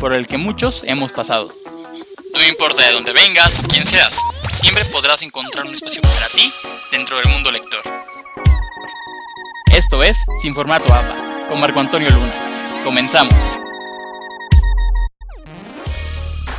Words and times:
por 0.00 0.14
el 0.14 0.26
que 0.26 0.38
muchos 0.38 0.82
hemos 0.84 1.12
pasado. 1.12 1.52
No 2.32 2.46
importa 2.46 2.82
de 2.86 2.92
dónde 2.92 3.12
vengas 3.12 3.58
o 3.58 3.62
quién 3.62 3.84
seas, 3.84 4.20
siempre 4.50 4.84
podrás 4.86 5.22
encontrar 5.22 5.66
un 5.66 5.74
espacio 5.74 6.02
para 6.02 6.28
ti 6.28 6.52
dentro 6.92 7.16
del 7.18 7.28
mundo 7.28 7.50
lector. 7.50 7.80
Esto 9.72 10.02
es 10.02 10.24
Sin 10.40 10.54
Formato 10.54 10.92
APA, 10.92 11.46
con 11.48 11.60
Marco 11.60 11.80
Antonio 11.80 12.10
Luna. 12.10 12.32
Comenzamos. 12.84 13.34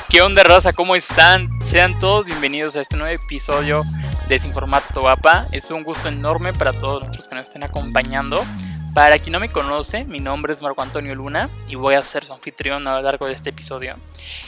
¿Qué 0.10 0.22
onda, 0.22 0.44
raza? 0.44 0.74
¿Cómo 0.74 0.96
están? 0.96 1.50
Sean 1.64 1.98
todos 2.00 2.26
bienvenidos 2.26 2.76
a 2.76 2.82
este 2.82 2.98
nuevo 2.98 3.14
episodio 3.14 3.82
de 4.28 4.40
Sin 4.40 4.54
Formato 4.54 5.08
APA. 5.08 5.46
Es 5.52 5.72
un 5.72 5.84
gusto 5.84 6.10
enorme 6.10 6.52
para 6.54 6.74
todos 6.74 7.02
nosotros 7.02 7.28
que 7.28 7.36
nos 7.36 7.48
estén 7.48 7.64
acompañando. 7.64 8.44
Para 8.94 9.20
quien 9.20 9.34
no 9.34 9.40
me 9.40 9.52
conoce, 9.52 10.04
mi 10.04 10.20
nombre 10.20 10.52
es 10.52 10.64
Marco 10.64 10.82
Antonio 10.82 11.14
Luna 11.14 11.48
y 11.68 11.76
voy 11.76 11.94
a 11.94 12.04
ser 12.04 12.26
su 12.26 12.34
anfitrión 12.34 12.88
a 12.88 12.96
lo 12.96 13.02
largo 13.04 13.28
de 13.28 13.34
este 13.34 13.52
episodio. 13.52 13.96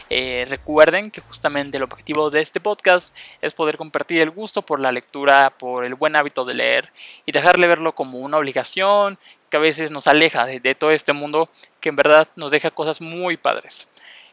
Eh, 0.10 0.46
recuerden 0.50 1.12
que 1.12 1.22
justamente 1.22 1.78
el 1.78 1.84
objetivo 1.84 2.30
de 2.32 2.42
este 2.42 2.60
podcast 2.60 3.16
es 3.42 3.54
poder 3.54 3.78
compartir 3.78 4.20
el 4.20 4.32
gusto 4.32 4.64
por 4.64 4.80
la 4.80 4.92
lectura, 4.92 5.52
por 5.52 5.86
el 5.86 5.94
buen 5.94 6.16
hábito 6.16 6.44
de 6.44 6.56
leer 6.56 6.92
y 7.28 7.32
dejarle 7.32 7.68
verlo 7.68 7.94
como 7.94 8.18
una 8.18 8.38
obligación 8.38 9.20
que 9.52 9.58
a 9.58 9.60
veces 9.62 9.92
nos 9.92 10.08
aleja 10.08 10.48
de, 10.48 10.76
todo 10.76 10.90
este 10.90 11.14
mundo 11.14 11.48
que 11.80 11.90
en 11.90 11.96
verdad 11.96 12.28
nos 12.36 12.50
deja 12.50 12.72
cosas 12.72 13.00
muy 13.00 13.38
padres. 13.38 13.88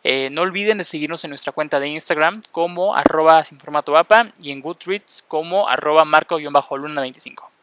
Eh, 0.05 0.31
no 0.31 0.41
olviden 0.41 0.79
de 0.79 0.85
seguirnos 0.85 1.23
en 1.25 1.31
nuestra 1.31 1.53
cuenta 1.53 1.81
de 1.81 1.89
Instagram 1.89 2.41
como 2.51 2.95
arroba 2.97 3.45
sin 3.45 3.61
formato 3.61 3.95
y 4.41 4.53
en 4.53 4.63
Goodreads 4.63 5.23
como 5.29 5.69
arroba 5.69 6.05
marco-luna25. 6.05 7.58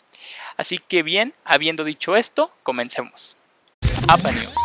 Así 0.57 0.77
que 0.77 1.03
bien, 1.03 1.33
habiendo 1.43 1.83
dicho 1.83 2.15
esto, 2.15 2.51
comencemos. 2.63 3.37
APA 4.07 4.31
News. 4.31 4.55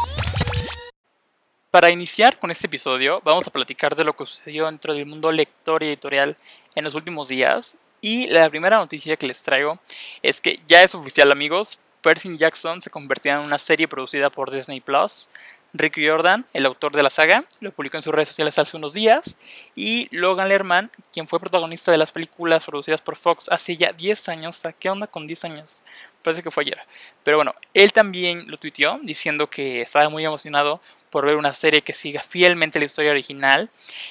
Para 1.71 1.91
iniciar 1.91 2.39
con 2.39 2.51
este 2.51 2.67
episodio, 2.67 3.21
vamos 3.25 3.47
a 3.47 3.53
platicar 3.53 3.95
de 3.95 4.05
lo 4.05 4.15
que 4.15 4.27
sucedió 4.27 4.67
dentro 4.67 4.93
del 4.93 5.07
mundo 5.07 5.31
lector 5.31 5.83
y 5.83 5.87
editorial 5.87 6.37
en 6.75 6.85
los 6.85 6.95
últimos 6.95 7.29
días. 7.29 7.77
Y 8.01 8.27
la 8.29 8.51
primera 8.51 8.79
noticia 8.79 9.17
que 9.17 9.27
les 9.27 9.43
traigo 9.43 9.79
es 10.23 10.41
que 10.41 10.59
ya 10.67 10.83
es 10.83 10.95
oficial 10.95 11.31
amigos, 11.31 11.79
Percy 12.01 12.37
Jackson 12.37 12.81
se 12.81 12.91
convertirá 12.91 13.37
en 13.37 13.43
una 13.43 13.59
serie 13.59 13.89
producida 13.89 14.31
por 14.31 14.51
Disney 14.51 14.81
Plus. 14.81 15.29
Rick 15.73 15.99
Jordan, 16.05 16.47
el 16.53 16.67
autor 16.67 16.93
de 16.93 17.03
la 17.03 17.11
saga, 17.11 17.45
lo 17.61 17.73
publicó 17.73 17.97
en 17.97 18.03
sus 18.03 18.13
redes 18.13 18.29
sociales 18.29 18.59
hace 18.59 18.77
unos 18.77 18.93
días. 18.93 19.37
Y 19.75 20.09
Logan 20.15 20.49
Lerman, 20.49 20.91
quien 21.13 21.29
fue 21.29 21.39
protagonista 21.41 21.93
de 21.93 21.99
las 21.99 22.13
películas 22.13 22.67
producidas 22.67 23.01
por 23.01 23.17
Fox 23.17 23.49
hace 23.51 23.77
ya 23.77 23.93
10 23.93 24.29
años. 24.29 24.63
¿Qué 24.79 24.91
onda 24.91 25.07
con 25.07 25.27
10 25.27 25.45
años? 25.45 25.83
Parece 26.23 26.43
que 26.43 26.51
fue 26.51 26.65
ayer. 26.65 26.81
Pero 27.23 27.39
bueno, 27.39 27.55
él 27.75 27.93
también 27.93 28.51
lo 28.51 28.57
tuiteó 28.57 28.99
diciendo 29.03 29.49
que 29.49 29.83
estaba 29.83 30.09
muy 30.09 30.25
emocionado 30.25 30.81
por 31.11 31.27
ver 31.27 31.37
una 31.37 31.53
serie 31.53 31.83
que 31.83 31.93
siga 31.93 32.23
fielmente 32.23 32.79
la 32.79 32.85
historia 32.85 33.11
original. 33.11 33.71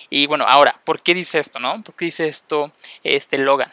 Y 0.09 0.27
bueno, 0.27 0.45
ahora, 0.47 0.79
¿por 0.83 1.01
qué 1.01 1.13
dice 1.13 1.39
esto, 1.39 1.59
no? 1.59 1.81
¿Por 1.83 1.95
qué 1.95 2.05
dice 2.05 2.27
esto 2.27 2.71
este 3.03 3.37
Logan? 3.37 3.71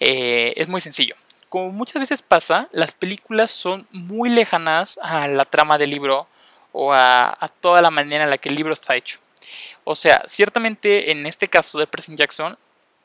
Eh, 0.00 0.52
es 0.56 0.68
muy 0.68 0.80
sencillo. 0.80 1.14
Como 1.48 1.70
muchas 1.70 2.00
veces 2.00 2.22
pasa, 2.22 2.68
las 2.72 2.92
películas 2.92 3.50
son 3.50 3.86
muy 3.92 4.28
lejanas 4.28 4.98
a 5.02 5.28
la 5.28 5.44
trama 5.44 5.78
del 5.78 5.90
libro 5.90 6.26
o 6.76 6.92
a, 6.92 7.48
toda 7.60 7.80
la 7.80 7.90
manera 7.90 8.24
en 8.24 8.30
la 8.30 8.36
que 8.36 8.48
el 8.48 8.56
libro 8.56 8.72
está 8.72 8.96
hecho. 8.96 9.20
O 9.84 9.94
sea, 9.94 10.24
ciertamente 10.26 11.12
en 11.12 11.24
este 11.24 11.46
caso 11.48 11.78
de 11.78 11.86
Percy 11.86 12.16
Jackson, 12.16 12.58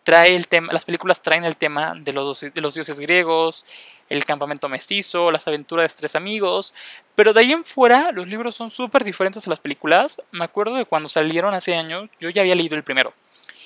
trae 0.03 0.35
el 0.35 0.47
tema, 0.47 0.73
las 0.73 0.85
películas 0.85 1.21
traen 1.21 1.43
el 1.43 1.55
tema 1.55 1.93
de 1.95 2.11
los, 2.11 2.41
de 2.41 2.61
los 2.61 2.73
dioses 2.73 2.99
griegos, 2.99 3.65
el 4.09 4.25
campamento 4.25 4.67
mestizo, 4.69 5.29
las 5.29 5.47
aventuras 5.47 5.93
de 5.93 5.97
tres 5.99 6.15
amigos, 6.15 6.73
pero 7.13 7.31
de 7.31 7.41
ahí 7.41 7.51
en 7.51 7.63
fuera 7.63 8.11
los 8.11 8.27
libros 8.27 8.55
son 8.55 8.71
súper 8.71 9.03
diferentes 9.03 9.45
a 9.45 9.49
las 9.51 9.59
películas. 9.59 10.19
Me 10.31 10.45
acuerdo 10.45 10.75
de 10.75 10.85
cuando 10.85 11.07
salieron 11.07 11.53
hace 11.53 11.75
años, 11.75 12.09
yo 12.19 12.31
ya 12.31 12.41
había 12.41 12.55
leído 12.55 12.75
el 12.75 12.83
primero. 12.83 13.13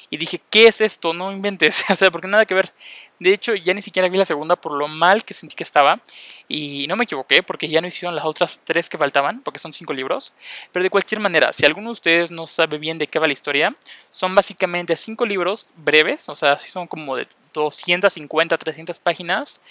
Y 0.09 0.17
dije, 0.17 0.41
¿qué 0.49 0.67
es 0.67 0.81
esto? 0.81 1.13
No 1.13 1.31
inventes. 1.31 1.85
o 1.89 1.95
sea, 1.95 2.11
porque 2.11 2.27
nada 2.27 2.45
que 2.45 2.53
ver. 2.53 2.73
De 3.19 3.33
hecho, 3.33 3.55
ya 3.55 3.73
ni 3.73 3.81
siquiera 3.81 4.09
vi 4.09 4.17
la 4.17 4.25
segunda 4.25 4.55
por 4.55 4.73
lo 4.73 4.87
mal 4.87 5.23
que 5.23 5.33
sentí 5.33 5.55
que 5.55 5.63
estaba. 5.63 6.01
Y 6.47 6.85
no 6.87 6.95
me 6.95 7.05
equivoqué, 7.05 7.41
porque 7.41 7.69
ya 7.69 7.81
no 7.81 7.87
hicieron 7.87 8.15
las 8.15 8.25
otras 8.25 8.59
tres 8.63 8.89
que 8.89 8.97
faltaban, 8.97 9.41
porque 9.41 9.59
son 9.59 9.73
cinco 9.73 9.93
libros. 9.93 10.33
Pero 10.71 10.83
de 10.83 10.89
cualquier 10.89 11.21
manera, 11.21 11.53
si 11.53 11.65
alguno 11.65 11.89
de 11.89 11.93
ustedes 11.93 12.31
no 12.31 12.45
sabe 12.47 12.77
bien 12.77 12.97
de 12.97 13.07
qué 13.07 13.19
va 13.19 13.27
la 13.27 13.33
historia, 13.33 13.75
son 14.09 14.35
básicamente 14.35 14.97
cinco 14.97 15.25
libros 15.25 15.69
breves, 15.75 16.27
o 16.29 16.35
sea, 16.35 16.59
son 16.59 16.87
como 16.87 17.15
de 17.15 17.27
250, 17.53 18.57
300 18.57 18.99
páginas, 18.99 19.61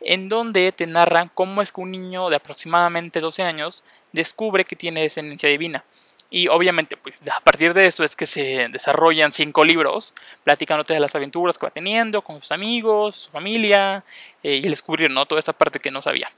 en 0.00 0.28
donde 0.28 0.72
te 0.72 0.86
narran 0.86 1.30
cómo 1.34 1.62
es 1.62 1.72
que 1.72 1.80
un 1.80 1.90
niño 1.90 2.28
de 2.30 2.36
aproximadamente 2.36 3.20
12 3.20 3.42
años 3.42 3.84
descubre 4.12 4.64
que 4.64 4.76
tiene 4.76 5.02
descendencia 5.02 5.48
divina. 5.48 5.84
Y 6.32 6.46
obviamente, 6.46 6.96
pues 6.96 7.20
a 7.28 7.40
partir 7.40 7.74
de 7.74 7.86
esto 7.86 8.04
es 8.04 8.14
que 8.14 8.24
se 8.24 8.68
desarrollan 8.70 9.32
cinco 9.32 9.64
libros, 9.64 10.14
platicándote 10.44 10.94
de 10.94 11.00
las 11.00 11.16
aventuras 11.16 11.58
que 11.58 11.66
va 11.66 11.70
teniendo 11.70 12.22
con 12.22 12.36
sus 12.36 12.52
amigos, 12.52 13.16
su 13.16 13.30
familia, 13.32 14.04
eh, 14.44 14.60
y 14.64 14.68
descubrir 14.68 15.10
¿no? 15.10 15.26
toda 15.26 15.40
esa 15.40 15.52
parte 15.52 15.80
que 15.80 15.90
no 15.90 16.00
sabía. 16.00 16.30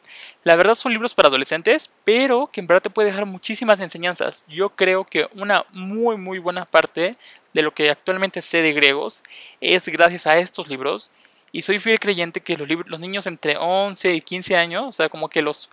La 0.44 0.56
verdad 0.56 0.74
son 0.74 0.92
libros 0.92 1.14
para 1.14 1.28
adolescentes, 1.28 1.90
pero 2.04 2.48
que 2.50 2.60
en 2.60 2.66
verdad 2.66 2.82
te 2.82 2.90
puede 2.90 3.10
dejar 3.10 3.26
muchísimas 3.26 3.80
enseñanzas. 3.80 4.44
Yo 4.48 4.70
creo 4.70 5.04
que 5.04 5.28
una 5.34 5.66
muy 5.72 6.16
muy 6.16 6.38
buena 6.38 6.64
parte 6.64 7.14
de 7.52 7.62
lo 7.62 7.74
que 7.74 7.90
actualmente 7.90 8.40
sé 8.40 8.62
de 8.62 8.72
griegos 8.72 9.22
es 9.60 9.86
gracias 9.88 10.26
a 10.26 10.38
estos 10.38 10.68
libros. 10.68 11.10
Y 11.52 11.62
soy 11.62 11.78
fiel 11.78 12.00
creyente 12.00 12.40
que 12.40 12.56
los, 12.56 12.66
los 12.86 12.98
niños 12.98 13.26
entre 13.26 13.58
11 13.58 14.14
y 14.14 14.22
15 14.22 14.56
años, 14.56 14.84
o 14.88 14.92
sea, 14.92 15.10
como 15.10 15.28
que 15.28 15.42
los, 15.42 15.68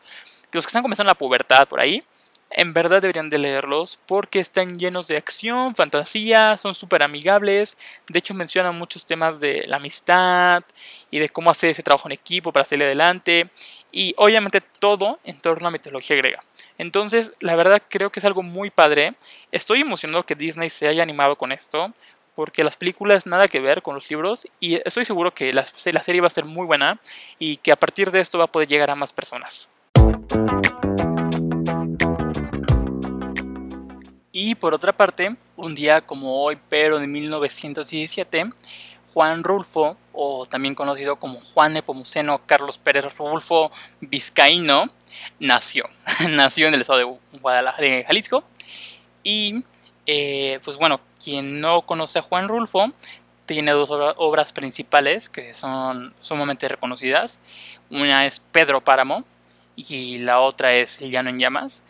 los 0.51 0.65
que 0.65 0.69
están 0.69 0.81
comenzando 0.81 1.09
la 1.09 1.17
pubertad 1.17 1.69
por 1.69 1.79
ahí, 1.79 2.03
en 2.51 2.73
verdad 2.73 3.01
deberían 3.01 3.29
de 3.29 3.37
leerlos 3.37 3.99
porque 4.07 4.39
están 4.39 4.79
llenos 4.79 5.07
de 5.07 5.17
acción, 5.17 5.75
fantasía, 5.75 6.57
son 6.57 6.73
súper 6.73 7.03
amigables. 7.03 7.77
De 8.07 8.19
hecho 8.19 8.33
mencionan 8.33 8.75
muchos 8.77 9.05
temas 9.05 9.39
de 9.39 9.65
la 9.67 9.77
amistad 9.77 10.63
y 11.11 11.19
de 11.19 11.29
cómo 11.29 11.51
hacer 11.51 11.69
ese 11.69 11.83
trabajo 11.83 12.07
en 12.07 12.13
equipo 12.13 12.51
para 12.51 12.65
salir 12.65 12.85
adelante. 12.85 13.49
Y 13.91 14.13
obviamente 14.17 14.61
todo 14.61 15.19
en 15.23 15.39
torno 15.39 15.67
a 15.67 15.71
mitología 15.71 16.15
griega. 16.15 16.39
Entonces, 16.77 17.33
la 17.39 17.55
verdad 17.55 17.81
creo 17.87 18.09
que 18.09 18.19
es 18.19 18.25
algo 18.25 18.41
muy 18.41 18.69
padre. 18.69 19.13
Estoy 19.51 19.81
emocionado 19.81 20.25
que 20.25 20.35
Disney 20.35 20.69
se 20.69 20.87
haya 20.87 21.03
animado 21.03 21.35
con 21.35 21.51
esto. 21.51 21.93
Porque 22.35 22.63
las 22.63 22.77
películas 22.77 23.25
nada 23.25 23.49
que 23.49 23.59
ver 23.59 23.81
con 23.81 23.95
los 23.95 24.09
libros. 24.09 24.47
Y 24.61 24.75
estoy 24.85 25.03
seguro 25.03 25.33
que 25.33 25.51
la, 25.51 25.65
la 25.91 26.03
serie 26.03 26.21
va 26.21 26.27
a 26.27 26.29
ser 26.29 26.45
muy 26.45 26.65
buena. 26.65 26.99
Y 27.37 27.57
que 27.57 27.73
a 27.73 27.75
partir 27.75 28.11
de 28.11 28.21
esto 28.21 28.37
va 28.37 28.45
a 28.45 28.51
poder 28.51 28.69
llegar 28.69 28.89
a 28.89 28.95
más 28.95 29.11
personas. 29.11 29.67
Y 34.41 34.55
por 34.55 34.73
otra 34.73 34.93
parte, 34.93 35.35
un 35.57 35.75
día 35.75 35.99
como 35.99 36.41
hoy, 36.41 36.57
pero 36.69 36.97
de 36.97 37.07
1917, 37.07 38.45
Juan 39.13 39.43
Rulfo, 39.43 39.97
o 40.13 40.45
también 40.45 40.75
conocido 40.75 41.17
como 41.17 41.41
Juan 41.41 41.73
Nepomuceno 41.73 42.39
Carlos 42.45 42.77
Pérez 42.77 43.17
Rulfo 43.17 43.69
Vizcaíno, 43.99 44.85
nació. 45.41 45.89
nació 46.29 46.69
en 46.69 46.75
el 46.75 46.79
estado 46.79 46.99
de 46.99 47.39
Guadalajara, 47.41 47.85
de 47.85 48.05
Jalisco. 48.05 48.45
Y 49.23 49.65
eh, 50.05 50.61
pues 50.63 50.77
bueno, 50.77 51.01
quien 51.21 51.59
no 51.59 51.81
conoce 51.81 52.19
a 52.19 52.21
Juan 52.21 52.47
Rulfo, 52.47 52.93
tiene 53.45 53.71
dos 53.71 53.89
obras 53.91 54.53
principales 54.53 55.27
que 55.27 55.53
son 55.53 56.15
sumamente 56.21 56.69
reconocidas. 56.69 57.41
Una 57.89 58.25
es 58.25 58.39
Pedro 58.39 58.79
Páramo 58.79 59.25
y 59.75 60.19
la 60.19 60.39
otra 60.39 60.75
es 60.75 61.01
El 61.01 61.11
Llano 61.11 61.29
en 61.29 61.39
Llamas. 61.39 61.83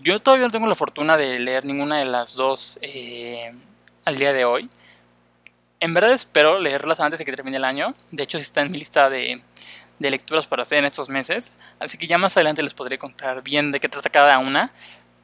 Yo 0.00 0.20
todavía 0.20 0.46
no 0.46 0.52
tengo 0.52 0.66
la 0.66 0.74
fortuna 0.74 1.16
de 1.16 1.38
leer 1.38 1.64
ninguna 1.64 1.98
de 1.98 2.06
las 2.06 2.34
dos 2.34 2.78
eh, 2.80 3.52
al 4.04 4.16
día 4.16 4.32
de 4.32 4.44
hoy. 4.44 4.70
En 5.80 5.92
verdad 5.92 6.12
espero 6.12 6.58
leerlas 6.58 7.00
antes 7.00 7.18
de 7.18 7.24
que 7.24 7.32
termine 7.32 7.58
el 7.58 7.64
año. 7.64 7.94
De 8.10 8.22
hecho, 8.22 8.38
está 8.38 8.62
en 8.62 8.70
mi 8.70 8.78
lista 8.78 9.10
de, 9.10 9.42
de 9.98 10.10
lecturas 10.10 10.46
para 10.46 10.62
hacer 10.62 10.78
en 10.78 10.86
estos 10.86 11.08
meses. 11.08 11.52
Así 11.78 11.98
que 11.98 12.06
ya 12.06 12.16
más 12.16 12.36
adelante 12.36 12.62
les 12.62 12.72
podré 12.72 12.98
contar 12.98 13.42
bien 13.42 13.70
de 13.70 13.80
qué 13.80 13.88
trata 13.88 14.08
cada 14.08 14.38
una. 14.38 14.72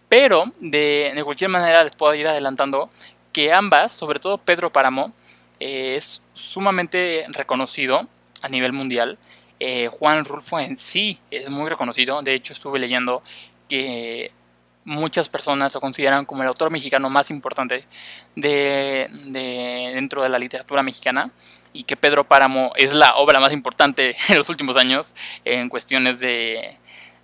Pero 0.09 0.53
de, 0.61 1.13
de 1.15 1.25
cualquier 1.25 1.51
manera 1.51 1.83
les 1.83 1.95
puedo 1.95 2.15
ir 2.15 2.29
adelantando 2.29 2.91
que 3.33 3.53
ambas, 3.53 3.93
sobre 3.93 4.21
todo 4.21 4.39
Pedro 4.39 4.71
Páramo, 4.71 5.13
eh, 5.61 5.97
es 5.97 6.23
sumamente 6.35 7.25
reconocido 7.29 8.07
a 8.43 8.49
nivel 8.49 8.73
mundial. 8.73 9.19
Eh, 9.61 9.89
Juan 9.89 10.25
Rulfo 10.25 10.59
en 10.59 10.77
sí 10.77 11.19
es 11.31 11.49
muy 11.49 11.69
reconocido. 11.69 12.21
De 12.21 12.35
hecho, 12.35 12.53
estuve 12.53 12.79
leyendo 12.79 13.23
que 13.69 14.33
muchas 14.89 15.29
personas 15.29 15.75
lo 15.75 15.81
consideran 15.81 16.25
como 16.25 16.43
el 16.43 16.49
autor 16.49 16.71
mexicano 16.71 17.11
más 17.11 17.31
importante 17.31 17.85
de, 18.35 19.07
dentro 19.93 20.23
de 20.23 20.31
la 20.31 20.39
literatura 20.39 20.83
mexicana 20.83 21.31
y 21.75 21.83
que 21.83 21.97
Pedro 21.97 22.27
Páramo 22.27 22.73
es 22.75 22.95
la 22.95 23.15
obra 23.17 23.39
más 23.39 23.53
importante 23.53 24.17
en 24.29 24.39
los 24.39 24.49
últimos 24.49 24.79
años 24.79 25.15
en 25.45 25.69
cuestiones 25.69 26.21
de, 26.21 26.79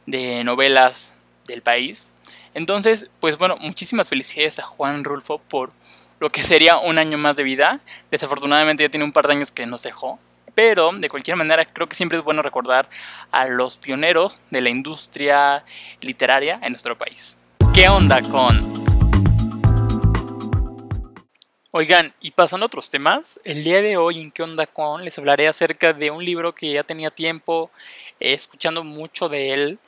de 0.04 0.44
novelas 0.44 1.16
del 1.46 1.62
país. 1.62 2.12
Entonces, 2.52 3.08
pues 3.18 3.38
bueno, 3.38 3.56
muchísimas 3.56 4.08
felicidades 4.08 4.58
a 4.58 4.62
Juan 4.64 5.02
Rulfo 5.02 5.38
por 5.38 5.70
lo 6.20 6.28
que 6.28 6.42
sería 6.42 6.76
un 6.76 6.98
año 6.98 7.16
más 7.16 7.36
de 7.36 7.44
vida. 7.44 7.80
Desafortunadamente 8.10 8.82
ya 8.82 8.90
tiene 8.90 9.06
un 9.06 9.12
par 9.12 9.26
de 9.26 9.32
años 9.32 9.50
que 9.50 9.64
nos 9.64 9.82
dejó. 9.82 10.18
Pero 10.54 10.92
de 10.92 11.08
cualquier 11.08 11.36
manera 11.36 11.64
creo 11.64 11.88
que 11.88 11.96
siempre 11.96 12.18
es 12.18 12.24
bueno 12.24 12.42
recordar 12.42 12.88
a 13.32 13.46
los 13.46 13.78
pioneros 13.78 14.38
de 14.50 14.60
la 14.60 14.68
industria 14.68 15.64
literaria 16.00 16.60
en 16.62 16.72
nuestro 16.72 16.96
país. 16.96 17.38
¿Qué 17.74 17.88
onda 17.88 18.22
con? 18.22 18.72
Oigan, 21.72 22.14
y 22.20 22.30
pasando 22.30 22.62
a 22.62 22.68
otros 22.68 22.88
temas, 22.88 23.40
el 23.42 23.64
día 23.64 23.82
de 23.82 23.96
hoy 23.96 24.20
en 24.20 24.30
¿Qué 24.30 24.44
onda 24.44 24.68
con? 24.68 25.04
les 25.04 25.18
hablaré 25.18 25.48
acerca 25.48 25.92
de 25.92 26.12
un 26.12 26.24
libro 26.24 26.54
que 26.54 26.72
ya 26.72 26.84
tenía 26.84 27.10
tiempo 27.10 27.72
eh, 28.20 28.32
escuchando 28.32 28.84
mucho 28.84 29.28
de 29.28 29.54
él, 29.54 29.78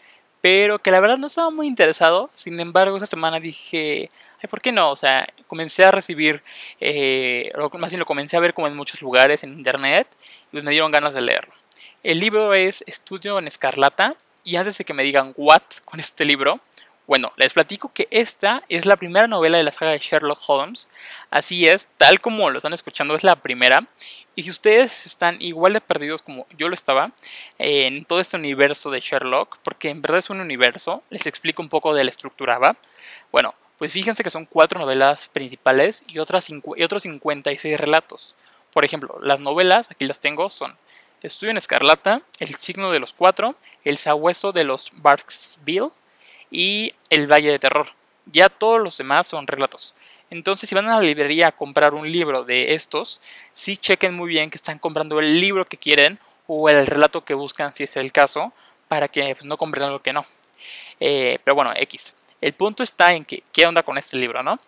pero 0.40 0.80
que 0.80 0.90
la 0.90 0.98
verdad 0.98 1.16
no 1.16 1.28
estaba 1.28 1.50
muy 1.50 1.68
interesado. 1.68 2.28
Sin 2.34 2.58
embargo, 2.58 2.96
esa 2.96 3.06
semana 3.06 3.38
dije, 3.38 4.10
ay, 4.42 4.48
¿por 4.50 4.60
qué 4.60 4.72
no? 4.72 4.90
O 4.90 4.96
sea, 4.96 5.28
comencé 5.46 5.84
a 5.84 5.92
recibir, 5.92 6.42
eh, 6.80 7.52
más 7.78 7.92
bien 7.92 8.00
lo 8.00 8.06
comencé 8.06 8.36
a 8.36 8.40
ver 8.40 8.52
como 8.52 8.66
en 8.66 8.74
muchos 8.74 9.00
lugares 9.00 9.44
en 9.44 9.52
internet 9.52 10.08
y 10.50 10.60
me 10.60 10.72
dieron 10.72 10.90
ganas 10.90 11.14
de 11.14 11.22
leerlo. 11.22 11.54
El 12.02 12.18
libro 12.18 12.52
es 12.52 12.82
Estudio 12.88 13.38
en 13.38 13.46
Escarlata 13.46 14.16
y 14.42 14.56
antes 14.56 14.76
de 14.76 14.84
que 14.84 14.92
me 14.92 15.04
digan 15.04 15.34
what 15.36 15.62
con 15.84 16.00
este 16.00 16.24
libro, 16.24 16.60
bueno, 17.06 17.32
les 17.36 17.52
platico 17.52 17.92
que 17.92 18.08
esta 18.10 18.64
es 18.68 18.84
la 18.84 18.96
primera 18.96 19.28
novela 19.28 19.58
de 19.58 19.62
la 19.62 19.70
saga 19.70 19.92
de 19.92 19.98
Sherlock 19.98 20.40
Holmes. 20.48 20.88
Así 21.30 21.68
es, 21.68 21.88
tal 21.96 22.20
como 22.20 22.50
lo 22.50 22.56
están 22.56 22.72
escuchando, 22.72 23.14
es 23.14 23.22
la 23.22 23.36
primera. 23.36 23.86
Y 24.34 24.42
si 24.42 24.50
ustedes 24.50 25.06
están 25.06 25.40
igual 25.40 25.72
de 25.72 25.80
perdidos 25.80 26.20
como 26.20 26.46
yo 26.58 26.68
lo 26.68 26.74
estaba 26.74 27.12
en 27.58 28.04
todo 28.04 28.20
este 28.20 28.36
universo 28.36 28.90
de 28.90 29.00
Sherlock, 29.00 29.58
porque 29.62 29.88
en 29.88 30.02
verdad 30.02 30.18
es 30.18 30.30
un 30.30 30.40
universo, 30.40 31.04
les 31.10 31.26
explico 31.26 31.62
un 31.62 31.68
poco 31.68 31.94
de 31.94 32.04
la 32.04 32.10
estructura, 32.10 32.58
¿va? 32.58 32.76
Bueno, 33.30 33.54
pues 33.78 33.92
fíjense 33.92 34.24
que 34.24 34.30
son 34.30 34.44
cuatro 34.44 34.80
novelas 34.80 35.28
principales 35.28 36.04
y, 36.08 36.18
otras 36.18 36.50
y 36.50 36.82
otros 36.82 37.02
56 37.04 37.78
relatos. 37.78 38.34
Por 38.72 38.84
ejemplo, 38.84 39.18
las 39.22 39.40
novelas, 39.40 39.90
aquí 39.90 40.06
las 40.06 40.20
tengo, 40.20 40.50
son 40.50 40.76
Estudio 41.22 41.50
en 41.50 41.56
Escarlata, 41.56 42.22
El 42.38 42.54
signo 42.56 42.90
de 42.90 43.00
los 43.00 43.12
cuatro, 43.12 43.56
El 43.84 43.96
sabueso 43.96 44.52
de 44.52 44.64
los 44.64 44.90
Barksville, 44.96 45.90
y 46.50 46.94
El 47.10 47.30
Valle 47.30 47.50
de 47.50 47.58
Terror. 47.58 47.86
Ya 48.26 48.48
todos 48.48 48.80
los 48.80 48.96
demás 48.98 49.26
son 49.26 49.46
relatos. 49.46 49.94
Entonces, 50.30 50.68
si 50.68 50.74
van 50.74 50.88
a 50.88 50.96
la 50.96 51.02
librería 51.02 51.48
a 51.48 51.52
comprar 51.52 51.94
un 51.94 52.10
libro 52.10 52.44
de 52.44 52.74
estos, 52.74 53.20
sí 53.52 53.76
chequen 53.76 54.14
muy 54.14 54.28
bien 54.28 54.50
que 54.50 54.56
están 54.56 54.78
comprando 54.78 55.20
el 55.20 55.40
libro 55.40 55.64
que 55.64 55.76
quieren 55.76 56.18
o 56.46 56.68
el 56.68 56.86
relato 56.86 57.24
que 57.24 57.34
buscan, 57.34 57.74
si 57.74 57.84
es 57.84 57.96
el 57.96 58.12
caso, 58.12 58.52
para 58.88 59.08
que 59.08 59.34
pues, 59.34 59.44
no 59.44 59.56
compren 59.56 59.90
lo 59.90 60.02
que 60.02 60.12
no. 60.12 60.24
Eh, 61.00 61.38
pero 61.44 61.54
bueno, 61.54 61.72
X. 61.76 62.14
El 62.40 62.52
punto 62.54 62.82
está 62.82 63.14
en 63.14 63.24
que, 63.24 63.42
¿qué 63.52 63.66
onda 63.66 63.82
con 63.82 63.98
este 63.98 64.16
libro, 64.16 64.42
no? 64.42 64.58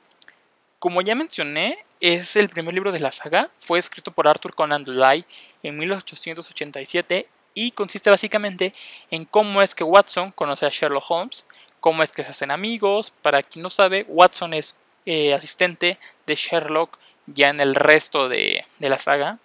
Como 0.78 1.02
ya 1.02 1.14
mencioné, 1.14 1.84
es 2.00 2.36
el 2.36 2.48
primer 2.48 2.74
libro 2.74 2.92
de 2.92 3.00
la 3.00 3.10
saga. 3.10 3.50
Fue 3.58 3.78
escrito 3.78 4.12
por 4.12 4.28
Arthur 4.28 4.54
Conan 4.54 4.84
Doyle 4.84 5.26
en 5.62 5.76
1887 5.76 7.28
y 7.54 7.72
consiste 7.72 8.10
básicamente 8.10 8.72
en 9.10 9.24
cómo 9.24 9.62
es 9.62 9.74
que 9.74 9.82
Watson 9.82 10.30
conoce 10.32 10.66
a 10.66 10.70
Sherlock 10.70 11.10
Holmes 11.10 11.44
cómo 11.80 12.02
es 12.02 12.12
que 12.12 12.24
se 12.24 12.30
hacen 12.30 12.50
amigos. 12.50 13.12
Para 13.22 13.42
quien 13.42 13.62
no 13.62 13.68
sabe, 13.68 14.04
Watson 14.08 14.54
es 14.54 14.76
eh, 15.06 15.34
asistente 15.34 15.98
de 16.26 16.34
Sherlock 16.34 16.98
ya 17.26 17.48
en 17.48 17.60
el 17.60 17.74
resto 17.74 18.28
de, 18.28 18.64
la 18.78 18.98
saga. 18.98 19.38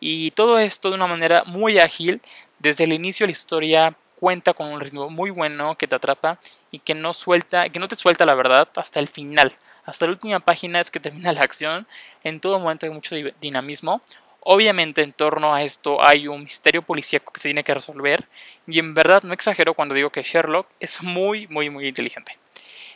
Y 0.00 0.30
todo 0.32 0.58
esto 0.58 0.90
de 0.90 0.96
una 0.96 1.06
manera 1.06 1.44
muy 1.44 1.78
ágil. 1.78 2.20
Desde 2.58 2.84
el 2.84 2.92
inicio 2.92 3.26
la 3.26 3.32
historia 3.32 3.96
cuenta 4.18 4.54
con 4.54 4.68
un 4.68 4.80
ritmo 4.80 5.10
muy 5.10 5.30
bueno 5.30 5.76
que 5.76 5.86
te 5.86 5.94
atrapa 5.94 6.38
y 6.70 6.78
que 6.78 6.94
no 6.94 7.12
suelta, 7.12 7.68
que 7.68 7.78
no 7.78 7.88
te 7.88 7.96
suelta 7.96 8.24
la 8.24 8.34
verdad 8.34 8.68
hasta 8.76 9.00
el 9.00 9.08
final. 9.08 9.54
Hasta 9.84 10.06
la 10.06 10.12
última 10.12 10.40
página 10.40 10.80
es 10.80 10.90
que 10.90 11.00
termina 11.00 11.32
la 11.32 11.42
acción. 11.42 11.86
En 12.24 12.40
todo 12.40 12.58
momento 12.58 12.86
hay 12.86 12.92
mucho 12.92 13.14
dinamismo. 13.40 14.02
Obviamente 14.48 15.02
en 15.02 15.12
torno 15.12 15.52
a 15.52 15.64
esto 15.64 16.00
hay 16.06 16.28
un 16.28 16.44
misterio 16.44 16.80
policíaco 16.80 17.32
que 17.32 17.40
se 17.40 17.48
tiene 17.48 17.64
que 17.64 17.74
resolver 17.74 18.28
y 18.68 18.78
en 18.78 18.94
verdad 18.94 19.24
no 19.24 19.32
exagero 19.34 19.74
cuando 19.74 19.96
digo 19.96 20.10
que 20.10 20.22
Sherlock 20.22 20.68
es 20.78 21.02
muy 21.02 21.48
muy 21.48 21.68
muy 21.68 21.88
inteligente. 21.88 22.38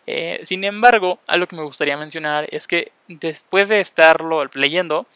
Eh, 0.07 0.39
sin 0.45 0.63
embargo, 0.63 1.19
algo 1.27 1.49
que 1.49 1.57
me 1.57 1.65
gustaría 1.65 1.97
mencionar 1.97 2.47
es 2.53 2.69
que 2.69 2.93
después 3.09 3.69
de 3.69 3.81
estarlo 3.81 4.49
leyendo, 4.55 5.09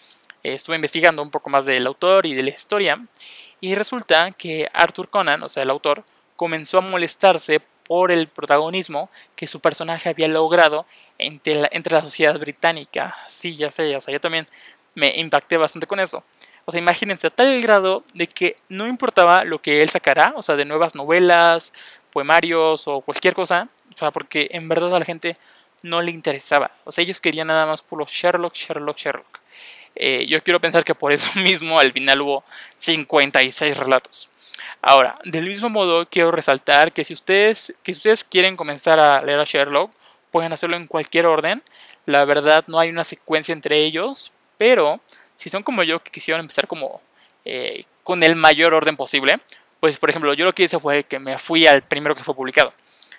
eh, 0.42 0.54
estuve 0.54 0.75
investigando 0.75 1.22
un 1.22 1.31
poco 1.31 1.50
más 1.50 1.66
del 1.66 1.86
autor 1.86 2.26
y 2.26 2.34
de 2.34 2.42
la 2.42 2.50
historia 2.50 3.00
y 3.60 3.76
resulta 3.76 4.32
que 4.32 4.69
Arthur 4.72 5.10
Conan, 5.10 5.40
o 5.44 5.48
sea 5.48 5.62
el 5.62 5.70
autor, 5.70 6.02
comenzó 6.34 6.78
a 6.78 6.80
molestarse 6.80 7.60
por 7.87 8.10
el 8.10 8.26
protagonismo 8.26 9.08
que 9.37 9.46
su 9.46 9.60
personaje 9.60 10.08
había 10.08 10.26
logrado 10.26 10.84
entre 11.16 11.54
la, 11.54 11.69
entre 11.70 11.94
la 11.94 12.02
sociedad 12.02 12.37
británica. 12.40 13.14
Sí, 13.28 13.54
ya 13.54 13.70
sé, 13.70 13.94
o 13.94 14.00
sea, 14.00 14.12
yo 14.12 14.20
también 14.20 14.48
me 14.94 15.17
impacté 15.17 15.56
bastante 15.56 15.87
con 15.87 16.00
eso. 16.00 16.25
O 16.67 16.73
sea, 16.73 16.81
imagínense 16.81 17.26
a 17.26 17.31
tal 17.31 17.61
grado 17.61 18.02
de 18.14 18.26
que 18.26 18.56
no 18.69 18.87
importaba 18.87 19.44
lo 19.44 19.61
que 19.61 19.82
él 19.82 19.88
sacara, 19.88 20.32
o 20.37 20.43
sea, 20.43 20.56
de 20.56 20.64
nuevas 20.64 20.94
novelas, 20.94 21.73
poemarios 22.11 22.88
o 22.88 23.00
cualquier 23.02 23.35
cosa, 23.35 23.69
o 23.93 23.96
sea, 23.96 24.11
porque 24.11 24.49
en 24.52 24.69
verdad 24.69 24.94
a 24.94 24.99
la 24.99 25.05
gente 25.05 25.37
no 25.82 26.00
le 26.00 26.11
interesaba. 26.11 26.70
O 26.85 26.93
sea, 26.93 27.02
ellos 27.02 27.20
querían 27.20 27.49
nada 27.49 27.67
más 27.67 27.82
puro 27.82 28.06
Sherlock, 28.08 28.55
Sherlock, 28.55 28.96
Sherlock. 28.96 29.41
Eh, 29.96 30.26
yo 30.29 30.43
quiero 30.43 30.61
pensar 30.61 30.85
que 30.85 30.94
por 30.94 31.12
eso 31.12 31.29
mismo 31.40 31.79
al 31.79 31.93
final 31.93 32.20
hubo 32.23 32.44
56 32.79 33.76
relatos. 33.76 34.31
Ahora, 34.81 35.14
del 35.25 35.47
mismo 35.47 35.69
modo 35.69 36.06
quiero 36.08 36.31
resaltar 36.31 36.93
que 36.93 37.05
si 37.05 37.12
ustedes, 37.14 37.75
que 37.82 37.93
si 37.93 37.99
ustedes 37.99 38.25
quieren 38.25 38.56
comenzar 38.56 38.99
a 39.00 39.23
leer 39.23 39.40
a 39.40 39.44
Sherlock, 39.44 39.90
pueden 40.31 40.52
hacerlo 40.52 40.76
en 40.76 40.87
cualquier 40.87 41.26
orden. 41.26 41.62
La 42.06 42.25
verdad 42.25 42.64
no 42.67 42.79
hay 42.79 42.90
una 42.90 43.05
secuencia 43.05 43.52
entre 43.52 43.85
ellos, 43.85 44.32
pero 44.56 45.00
si 45.34 45.50
son 45.50 45.62
como 45.62 45.82
yo 45.82 46.02
que 46.02 46.10
quisieron 46.10 46.40
empezar 46.40 46.66
como 46.66 47.00
eh, 47.44 47.84
con 48.02 48.22
el 48.22 48.36
mayor 48.36 48.74
orden 48.74 48.96
posible, 48.96 49.40
pues 49.80 49.98
por 49.98 50.10
ejemplo 50.10 50.32
yo 50.34 50.44
lo 50.44 50.52
que 50.52 50.64
hice 50.64 50.78
fue 50.78 51.04
que 51.04 51.18
me 51.18 51.38
fui 51.38 51.66
al 51.66 51.82
primero 51.82 52.14
que 52.14 52.24
fue 52.24 52.34
publicado. 52.34 52.72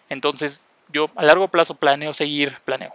Entonces 0.09 0.69
yo 0.89 1.09
a 1.15 1.23
largo 1.23 1.47
plazo 1.47 1.75
planeo 1.75 2.13
seguir, 2.13 2.57
planeo. 2.65 2.93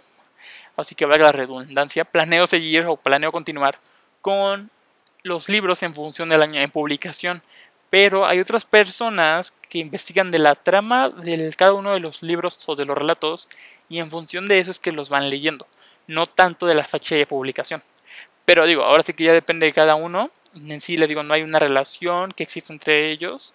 Así 0.75 0.95
que 0.95 1.05
valga 1.05 1.25
la 1.25 1.31
redundancia, 1.31 2.05
planeo 2.05 2.47
seguir 2.47 2.85
o 2.85 2.95
planeo 2.95 3.31
continuar 3.31 3.79
con 4.21 4.69
los 5.23 5.49
libros 5.49 5.83
en 5.83 5.93
función 5.93 6.29
del 6.29 6.41
año 6.41 6.59
de 6.59 6.67
publicación. 6.67 7.43
Pero 7.89 8.25
hay 8.25 8.39
otras 8.39 8.65
personas 8.65 9.53
que 9.69 9.79
investigan 9.79 10.31
de 10.31 10.39
la 10.39 10.55
trama 10.55 11.09
de 11.09 11.53
cada 11.57 11.73
uno 11.73 11.93
de 11.93 11.99
los 11.99 12.23
libros 12.23 12.57
o 12.67 12.75
de 12.75 12.85
los 12.85 12.97
relatos 12.97 13.49
y 13.89 13.99
en 13.99 14.09
función 14.09 14.47
de 14.47 14.59
eso 14.59 14.71
es 14.71 14.79
que 14.79 14.93
los 14.93 15.09
van 15.09 15.29
leyendo, 15.29 15.67
no 16.07 16.25
tanto 16.25 16.65
de 16.65 16.75
la 16.75 16.85
fecha 16.85 17.15
de 17.15 17.27
publicación. 17.27 17.83
Pero 18.51 18.67
digo, 18.67 18.83
ahora 18.83 19.01
sí 19.01 19.13
que 19.13 19.23
ya 19.23 19.31
depende 19.31 19.65
de 19.65 19.71
cada 19.71 19.95
uno. 19.95 20.29
En 20.53 20.81
sí 20.81 20.97
les 20.97 21.07
digo, 21.07 21.23
no 21.23 21.33
hay 21.33 21.41
una 21.41 21.57
relación 21.57 22.33
que 22.33 22.43
exista 22.43 22.73
entre 22.73 23.09
ellos. 23.09 23.53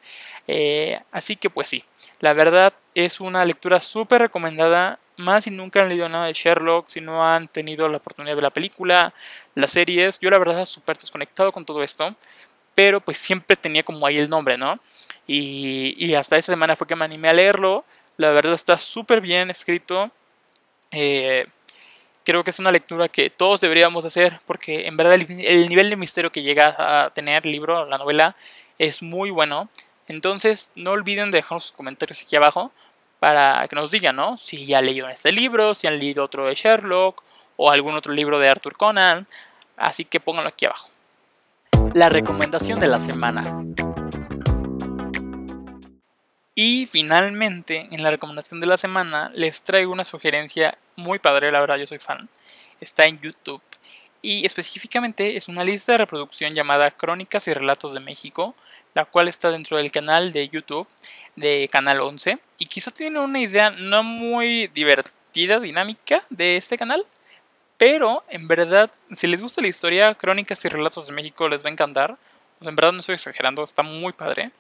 Eh, 0.49 0.99
así 1.13 1.37
que 1.37 1.51
pues 1.51 1.69
sí, 1.69 1.85
la 2.21 2.33
verdad 2.33 2.73
es 2.95 3.21
una 3.21 3.45
lectura 3.45 3.79
súper 3.79 4.23
recomendada. 4.23 4.99
Más 5.19 5.45
si 5.45 5.51
nunca 5.51 5.83
han 5.83 5.91
leído 5.91 6.09
nada 6.09 6.25
de 6.25 6.33
Sherlock, 6.33 6.89
si 6.89 7.03
no 7.03 7.29
han 7.29 7.47
tenido 7.47 7.91
la 7.91 7.99
oportunidad 7.99 8.31
de 8.31 8.37
ver 8.37 8.45
la 8.45 8.51
película, 8.51 9.13
las 9.55 9.73
series. 9.73 10.19
Yo 10.19 10.31
la 10.31 10.39
verdad 10.39 10.65
súper 10.65 10.97
desconectado 10.97 11.53
con 11.53 11.67
todo 11.67 11.83
esto. 11.83 12.17
Pero 12.75 13.03
pues 13.03 13.19
siempre 13.19 13.55
tenía 13.55 13.83
como 13.83 14.07
ahí 14.07 14.17
el 14.17 14.31
nombre, 14.31 14.57
¿no? 14.57 14.81
Y, 15.27 16.15
hasta 16.15 16.39
esa 16.39 16.55
semana 16.55 16.75
fue 16.75 16.87
que 16.87 16.97
me 16.97 17.05
animé 17.05 17.29
a 17.29 17.35
leerlo. 17.35 17.85
La 18.17 18.31
verdad 18.31 18.55
está 18.55 18.79
súper 18.79 19.21
bien 19.21 19.51
escrito. 19.51 20.11
Eh, 20.91 21.47
creo 22.27 22.43
que 22.43 22.51
es 22.51 22.59
una 22.59 22.73
lectura 22.73 23.09
que 23.09 23.31
todos 23.31 23.61
deberíamos 23.61 24.05
hacer 24.05 24.41
porque 24.47 24.89
en 24.89 24.97
verdad 24.97 25.15
el, 25.15 25.69
nivel 25.69 25.89
de 25.89 25.97
misterio 25.97 26.33
que 26.33 26.43
llega 26.43 26.75
a 26.77 27.11
tener 27.11 27.47
el 27.47 27.53
libro, 27.53 27.87
la 27.87 27.99
novela, 27.99 28.35
es 28.79 29.01
muy 29.01 29.31
bueno. 29.31 29.69
Entonces 30.09 30.73
no 30.75 30.91
olviden 30.91 31.31
dejar 31.31 31.61
sus 31.61 31.71
comentarios 31.71 32.21
aquí 32.21 32.35
abajo 32.35 32.73
para 33.21 33.67
que 33.69 33.77
nos 33.77 33.93
digan, 33.93 34.17
¿no? 34.17 34.37
Si 34.39 34.67
ya 34.67 34.83
leído 34.83 35.09
este 35.09 35.31
libro, 35.31 35.73
si 35.73 35.87
han 35.87 35.99
leído 35.99 36.25
otro 36.25 36.47
de 36.47 36.55
Sherlock 36.57 37.23
o 37.57 37.71
algún 37.71 37.95
otro 37.95 38.13
libro 38.13 38.41
de 38.41 38.49
Arthur 38.49 38.77
Conan. 38.77 39.27
Así 39.77 40.05
que 40.05 40.19
pónganlo 40.19 40.49
aquí 40.49 40.67
abajo. 40.67 40.91
La 41.95 42.09
recomendación 42.09 42.81
de 42.81 42.89
la 42.89 42.99
semana. 42.99 43.63
Y 46.59 46.87
finalmente, 46.87 47.87
en 47.91 48.03
la 48.03 48.11
recomendación 48.11 48.61
de 48.61 48.67
la 48.67 48.79
semana, 48.79 49.31
les 49.35 49.61
traigo 49.61 49.93
una 49.93 50.05
sugerencia 50.05 50.79
muy 50.97 51.19
padre, 51.19 51.53
la 51.53 51.61
verdad 51.61 51.77
yo 51.77 51.85
soy 51.85 51.99
fan. 51.99 52.31
Está 52.81 53.05
en 53.05 53.21
YouTube 53.21 53.61
y 54.23 54.47
específicamente 54.47 55.37
es 55.37 55.49
una 55.49 55.65
lista 55.65 55.93
de 55.93 55.99
reproducción 55.99 56.55
llamada 56.55 56.91
Crónicas 56.93 57.47
y 57.47 57.53
Relatos 57.53 57.93
de 57.93 58.01
México, 58.01 58.55
la 58.95 59.05
cual 59.05 59.29
está 59.29 59.51
dentro 59.51 59.77
del 59.77 59.93
canal 59.93 60.33
de 60.33 60.49
YouTube 60.49 60.89
de 61.37 61.69
Canal 61.71 62.01
11 62.01 62.39
y 62.57 62.65
quizá 62.65 62.91
tiene 62.91 63.21
una 63.21 63.39
idea 63.39 63.69
no 63.69 64.03
muy 64.03 64.69
divertida 64.69 65.61
dinámica 65.61 66.23
de 66.31 66.57
este 66.57 66.79
canal. 66.79 67.05
Pero 67.77 68.25
en 68.31 68.49
verdad, 68.49 68.91
si 69.11 69.27
les 69.27 69.43
gusta 69.43 69.61
la 69.61 69.69
historia, 69.69 70.15
crónicas 70.15 70.65
y 70.65 70.69
relatos 70.69 71.07
de 71.07 71.13
México 71.13 71.51
les 71.51 71.63
va 71.63 71.69
a 71.69 71.73
encantar. 71.73 72.17
En 72.61 72.77
verdad 72.77 72.93
no 72.93 73.01
estoy 73.01 73.15
exagerando, 73.15 73.63
está 73.63 73.83
muy 73.83 74.13
padre. 74.13 74.51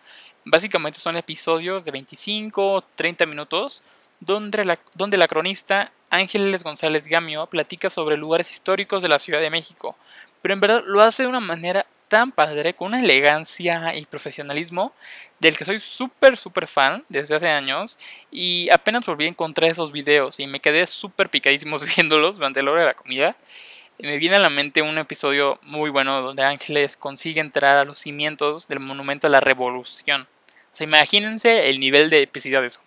Básicamente 0.44 1.00
son 1.00 1.16
episodios 1.16 1.84
de 1.84 1.90
25, 1.90 2.84
30 2.94 3.26
minutos, 3.26 3.82
donde 4.20 4.64
la, 4.64 4.78
donde 4.94 5.16
la 5.16 5.28
cronista 5.28 5.92
Ángeles 6.10 6.62
González 6.62 7.06
Gamio 7.08 7.46
platica 7.46 7.90
sobre 7.90 8.16
lugares 8.16 8.52
históricos 8.52 9.02
de 9.02 9.08
la 9.08 9.18
Ciudad 9.18 9.40
de 9.40 9.50
México. 9.50 9.96
Pero 10.42 10.54
en 10.54 10.60
verdad 10.60 10.82
lo 10.86 11.02
hace 11.02 11.24
de 11.24 11.28
una 11.28 11.40
manera 11.40 11.86
tan 12.08 12.30
padre, 12.30 12.74
con 12.74 12.88
una 12.88 13.02
elegancia 13.02 13.94
y 13.96 14.06
profesionalismo 14.06 14.92
del 15.40 15.56
que 15.56 15.64
soy 15.64 15.80
súper, 15.80 16.36
súper 16.36 16.66
fan 16.66 17.04
desde 17.08 17.34
hace 17.34 17.48
años 17.48 17.98
y 18.30 18.68
apenas 18.70 19.04
volví 19.06 19.24
a 19.24 19.28
encontrar 19.28 19.70
esos 19.70 19.90
videos 19.90 20.38
y 20.38 20.46
me 20.46 20.60
quedé 20.60 20.86
súper 20.86 21.28
picadísimos 21.28 21.84
viéndolos 21.96 22.36
durante 22.36 22.62
la 22.62 22.70
hora 22.70 22.80
de 22.82 22.86
la 22.86 22.94
comida. 22.94 23.36
Me 23.98 24.18
viene 24.18 24.36
a 24.36 24.40
la 24.40 24.50
mente 24.50 24.82
un 24.82 24.98
episodio 24.98 25.58
muy 25.62 25.88
bueno 25.88 26.20
donde 26.20 26.42
Ángeles 26.42 26.98
consigue 26.98 27.40
entrar 27.40 27.78
a 27.78 27.84
los 27.86 27.96
cimientos 27.96 28.68
del 28.68 28.80
monumento 28.80 29.26
a 29.26 29.30
la 29.30 29.40
revolución. 29.40 30.22
O 30.22 30.76
sea, 30.76 30.86
imagínense 30.86 31.70
el 31.70 31.80
nivel 31.80 32.10
de 32.10 32.20
epicidad 32.20 32.60
de 32.60 32.66
eso. 32.66 32.80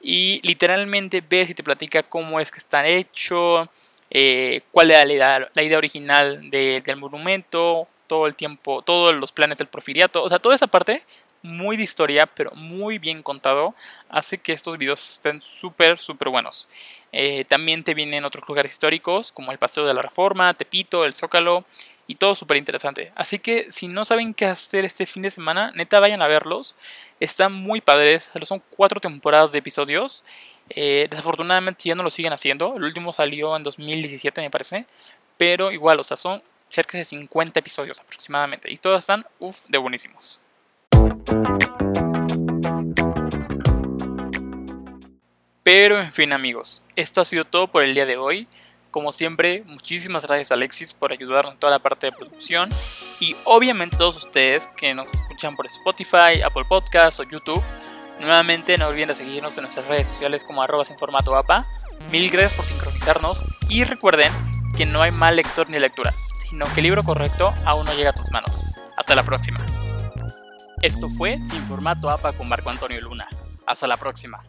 Y 0.00 0.40
literalmente 0.44 1.24
ves 1.28 1.50
y 1.50 1.54
te 1.54 1.64
platica 1.64 2.04
cómo 2.04 2.38
es 2.38 2.52
que 2.52 2.58
está 2.58 2.86
hecho, 2.86 3.68
eh, 4.10 4.60
cuál 4.70 4.92
era 4.92 5.04
la 5.04 5.62
idea, 5.62 5.78
original 5.78 6.48
del 6.50 6.96
monumento, 6.96 7.88
todo 8.06 8.28
el 8.28 8.36
tiempo, 8.36 8.82
todos 8.82 9.16
los 9.16 9.32
planes 9.32 9.58
del 9.58 9.66
profiliato, 9.66 10.22
o 10.22 10.28
sea, 10.28 10.38
toda 10.38 10.54
esa 10.54 10.68
parte 10.68 11.02
muy 11.42 11.76
de 11.76 11.82
historia, 11.82 12.26
pero 12.26 12.50
muy 12.52 12.98
bien 12.98 13.22
contado, 13.22 13.74
hace 14.08 14.38
que 14.38 14.52
estos 14.52 14.78
videos 14.78 15.12
estén 15.12 15.40
súper, 15.42 15.98
súper 15.98 16.28
buenos. 16.28 16.68
Eh, 17.12 17.44
también 17.44 17.84
te 17.84 17.94
vienen 17.94 18.24
otros 18.24 18.46
lugares 18.48 18.72
históricos, 18.72 19.32
como 19.32 19.52
el 19.52 19.58
Paseo 19.58 19.86
de 19.86 19.94
la 19.94 20.02
Reforma, 20.02 20.54
Tepito, 20.54 21.04
el 21.04 21.14
Zócalo, 21.14 21.64
y 22.06 22.14
todo 22.14 22.34
súper 22.34 22.56
interesante. 22.56 23.12
Así 23.14 23.38
que 23.38 23.70
si 23.70 23.86
no 23.86 24.04
saben 24.04 24.32
qué 24.32 24.46
hacer 24.46 24.84
este 24.84 25.06
fin 25.06 25.22
de 25.22 25.30
semana, 25.30 25.72
neta 25.74 26.00
vayan 26.00 26.22
a 26.22 26.26
verlos. 26.26 26.74
Están 27.20 27.52
muy 27.52 27.80
padres, 27.82 28.32
son 28.42 28.62
cuatro 28.70 28.98
temporadas 28.98 29.52
de 29.52 29.58
episodios. 29.58 30.24
Eh, 30.70 31.06
desafortunadamente 31.10 31.84
ya 31.84 31.94
no 31.94 32.02
lo 32.02 32.10
siguen 32.10 32.32
haciendo, 32.32 32.76
el 32.76 32.84
último 32.84 33.12
salió 33.12 33.56
en 33.56 33.62
2017 33.62 34.42
me 34.42 34.50
parece, 34.50 34.84
pero 35.38 35.72
igual, 35.72 35.98
o 35.98 36.04
sea, 36.04 36.16
son 36.18 36.42
cerca 36.68 36.98
de 36.98 37.04
50 37.04 37.58
episodios 37.60 38.00
aproximadamente. 38.00 38.70
Y 38.70 38.76
todos 38.76 39.00
están, 39.00 39.26
uff, 39.38 39.64
de 39.68 39.78
buenísimos. 39.78 40.40
Pero 45.62 46.00
en 46.00 46.12
fin 46.12 46.32
amigos, 46.32 46.82
esto 46.96 47.20
ha 47.20 47.24
sido 47.24 47.44
todo 47.44 47.68
por 47.68 47.82
el 47.82 47.94
día 47.94 48.06
de 48.06 48.16
hoy. 48.16 48.48
Como 48.90 49.12
siempre, 49.12 49.62
muchísimas 49.66 50.26
gracias 50.26 50.50
Alexis 50.50 50.94
por 50.94 51.12
ayudarnos 51.12 51.54
en 51.54 51.60
toda 51.60 51.72
la 51.72 51.78
parte 51.78 52.06
de 52.06 52.12
producción. 52.12 52.70
Y 53.20 53.36
obviamente 53.44 53.98
todos 53.98 54.16
ustedes 54.16 54.66
que 54.68 54.94
nos 54.94 55.12
escuchan 55.12 55.54
por 55.56 55.66
Spotify, 55.66 56.40
Apple 56.44 56.64
Podcasts 56.68 57.20
o 57.20 57.24
YouTube. 57.24 57.62
Nuevamente 58.20 58.78
no 58.78 58.88
olviden 58.88 59.08
de 59.08 59.14
seguirnos 59.14 59.56
en 59.58 59.64
nuestras 59.64 59.86
redes 59.86 60.08
sociales 60.08 60.42
como 60.42 60.62
arroba 60.62 60.84
sin 60.84 60.98
formato 60.98 61.36
APA. 61.36 61.66
Mil 62.10 62.30
gracias 62.30 62.54
por 62.54 62.64
sincronizarnos 62.64 63.44
y 63.68 63.84
recuerden 63.84 64.32
que 64.76 64.86
no 64.86 65.02
hay 65.02 65.10
mal 65.10 65.36
lector 65.36 65.68
ni 65.68 65.78
lectura 65.78 66.12
sino 66.48 66.66
que 66.72 66.80
el 66.80 66.84
libro 66.84 67.04
correcto 67.04 67.52
aún 67.64 67.84
no 67.84 67.94
llega 67.94 68.10
a 68.10 68.14
tus 68.14 68.30
manos. 68.30 68.66
Hasta 68.96 69.14
la 69.14 69.22
próxima. 69.22 69.60
Esto 70.82 71.08
fue 71.08 71.40
Sin 71.40 71.60
Formato 71.62 72.08
APA 72.08 72.32
con 72.32 72.48
Marco 72.48 72.70
Antonio 72.70 73.00
Luna. 73.00 73.26
Hasta 73.66 73.88
la 73.88 73.96
próxima. 73.96 74.44